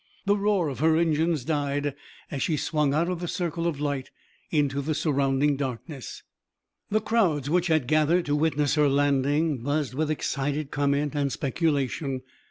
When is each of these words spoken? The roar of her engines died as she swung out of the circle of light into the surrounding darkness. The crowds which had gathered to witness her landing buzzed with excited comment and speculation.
The 0.25 0.35
roar 0.35 0.67
of 0.67 0.79
her 0.79 0.97
engines 0.97 1.45
died 1.45 1.93
as 2.31 2.41
she 2.41 2.57
swung 2.57 2.91
out 2.91 3.07
of 3.07 3.19
the 3.19 3.27
circle 3.27 3.67
of 3.67 3.79
light 3.79 4.09
into 4.49 4.81
the 4.81 4.95
surrounding 4.95 5.57
darkness. 5.57 6.23
The 6.89 7.01
crowds 7.01 7.51
which 7.51 7.67
had 7.67 7.85
gathered 7.85 8.25
to 8.25 8.35
witness 8.35 8.73
her 8.73 8.89
landing 8.89 9.59
buzzed 9.61 9.93
with 9.93 10.09
excited 10.09 10.71
comment 10.71 11.13
and 11.13 11.31
speculation. 11.31 12.23